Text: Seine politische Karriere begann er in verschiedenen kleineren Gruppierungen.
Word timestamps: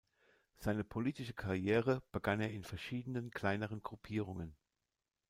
Seine 0.57 0.83
politische 0.83 1.35
Karriere 1.35 2.01
begann 2.11 2.41
er 2.41 2.49
in 2.49 2.63
verschiedenen 2.63 3.29
kleineren 3.29 3.83
Gruppierungen. 3.83 4.55